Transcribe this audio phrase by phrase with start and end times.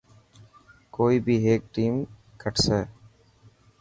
[0.95, 1.93] ڪوئي بي هيڪ ٽيم
[2.41, 2.81] کٽسي.